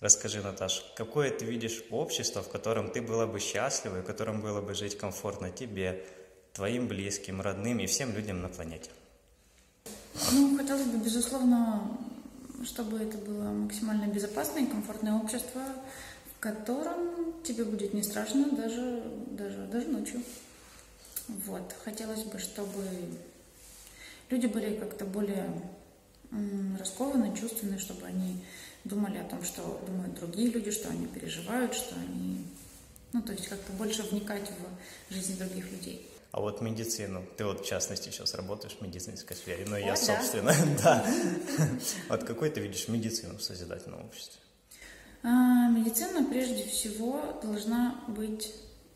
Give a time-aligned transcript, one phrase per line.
[0.00, 4.40] Расскажи, Наташ, какое ты видишь общество, в котором ты была бы счастлива и в котором
[4.40, 6.02] было бы жить комфортно тебе,
[6.54, 8.90] твоим близким, родным и всем людям на планете?
[10.32, 11.98] Ну, хотелось бы, безусловно,
[12.64, 15.60] чтобы это было максимально безопасное и комфортное общество,
[16.34, 20.22] в котором тебе будет не страшно даже, даже, даже ночью.
[21.28, 21.74] Вот.
[21.84, 22.82] Хотелось бы, чтобы
[24.30, 25.46] люди были как-то более
[26.78, 28.42] раскованы, чувственны, чтобы они
[28.84, 32.46] думали о том, что думают другие люди, что они переживают, что они...
[33.12, 34.50] Ну, то есть как-то больше вникать
[35.08, 36.06] в жизнь других людей.
[36.32, 39.86] А вот медицину, ты вот в частности сейчас работаешь в медицинской сфере, ну и О,
[39.86, 39.96] я, да.
[39.96, 41.04] собственно, да.
[42.08, 44.40] Вот какой ты видишь медицину в созидательном обществе?
[45.22, 48.54] А, медицина прежде всего должна быть,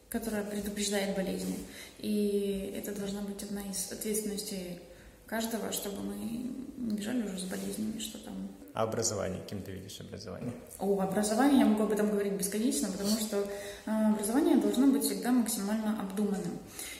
[0.09, 1.59] которая предупреждает болезни.
[1.99, 4.81] И это должна быть одна из ответственностей
[5.27, 8.49] каждого, чтобы мы не бежали уже с болезнями, что там.
[8.75, 10.53] Образование, кем ты видишь образование?
[10.81, 13.47] О образовании я могу об этом говорить бесконечно, потому что
[13.87, 16.59] а, образование должно быть всегда максимально обдуманным.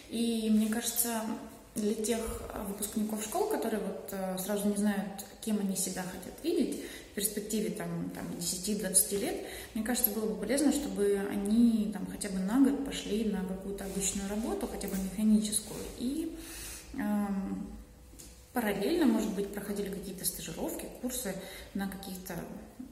[0.09, 1.23] И мне кажется,
[1.75, 2.21] для тех
[2.69, 7.71] выпускников школ, которые вот а, сразу не знают, кем они себя хотят видеть в перспективе
[7.71, 12.61] там, там 10-20 лет, мне кажется, было бы полезно, чтобы они там хотя бы на
[12.61, 16.39] год пошли на какую-то обычную работу, хотя бы механическую, и
[16.97, 17.67] ам,
[18.55, 21.35] параллельно, может быть, проходили какие-то стажировки, курсы
[21.75, 22.35] на каких-то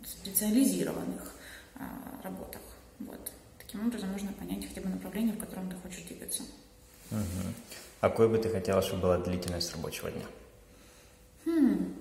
[0.04, 1.32] специализированных
[1.76, 2.60] а, работах.
[2.98, 3.30] Вот.
[3.58, 6.42] Таким образом можно понять хотя бы направление, в котором ты хочешь двигаться.
[7.10, 7.54] Мгм.
[8.00, 10.26] А какой бы ты хотела, чтобы была длительность рабочего дня?
[11.46, 11.94] Хм.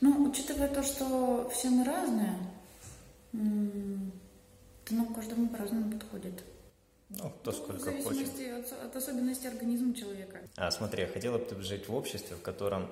[0.00, 2.36] Ну, учитывая то, что все мы разные,
[3.32, 6.42] нам каждому по-разному подходит.
[7.10, 8.04] Ну, кто в сколько хочет.
[8.04, 10.40] зависимости от, от особенностей организма человека.
[10.56, 12.90] А, смотри, я хотела бы ты жить в обществе, в котором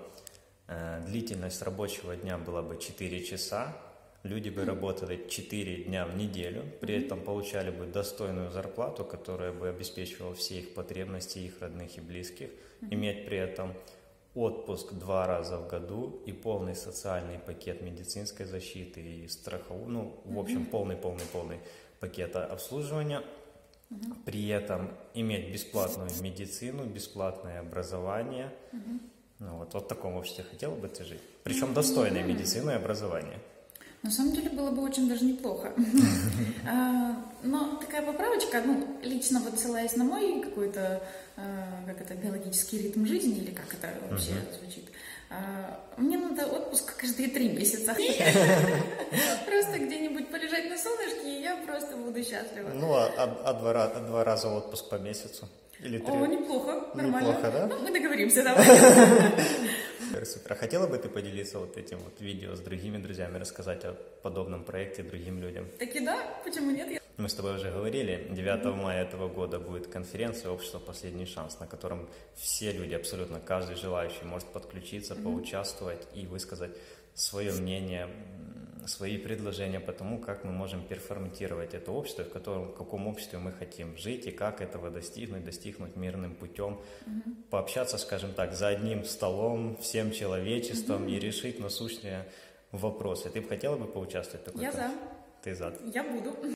[0.68, 3.76] э, длительность рабочего дня была бы 4 часа,
[4.22, 9.68] люди бы работали 4 дня в неделю, при этом получали бы достойную зарплату, которая бы
[9.68, 12.48] обеспечивала все их потребности, их родных и близких,
[12.90, 13.74] иметь при этом
[14.34, 20.38] отпуск два раза в году и полный социальный пакет медицинской защиты и страховой, ну, в
[20.38, 21.58] общем, полный-полный-полный
[22.00, 23.22] пакет обслуживания,
[24.24, 28.52] при этом иметь бесплатную медицину, бесплатное образование.
[29.38, 31.20] Ну, вот, вот в таком обществе хотела бы ты жить.
[31.44, 33.38] Причем достойной медицины и образования.
[34.02, 35.72] На самом деле было бы очень даже неплохо.
[36.68, 37.14] А,
[37.44, 41.00] Но такая поправочка, ну, лично вот ссылаясь на мой какой-то,
[41.36, 44.90] а, как это, биологический ритм жизни, или как это вообще звучит,
[45.30, 47.94] а, мне надо отпуск каждые три месяца.
[51.66, 52.70] просто буду счастлива.
[52.74, 55.48] Ну, а, а- а два, а два раза отпуск по месяцу?
[55.80, 56.10] Или три?
[56.12, 57.28] О, неплохо, нормально.
[57.28, 57.66] Неплохо, да?
[57.66, 58.64] Ну, мы договоримся, давай.
[60.24, 60.52] Супер.
[60.52, 64.64] А хотела бы ты поделиться вот этим вот видео с другими друзьями, рассказать о подобном
[64.64, 65.66] проекте другим людям?
[65.78, 67.02] Таки да, почему нет?
[67.18, 70.78] Мы с тобой уже говорили, 9 мая этого года будет конференция «Общество.
[70.78, 76.72] Последний шанс», на котором все люди, абсолютно каждый желающий может подключиться, поучаствовать и высказать
[77.14, 78.08] свое мнение,
[78.86, 83.38] свои предложения по тому, как мы можем перформатировать это общество, в котором, в каком обществе
[83.38, 86.80] мы хотим жить и как этого достигнуть, достигнуть мирным путем,
[87.50, 92.26] пообщаться, скажем так, за одним столом, всем человечеством и решить насущные
[92.72, 93.30] вопросы.
[93.30, 94.90] Ты бы хотела бы поучаствовать в такой Я за.
[95.42, 95.74] Ты за.
[95.92, 96.55] Я буду.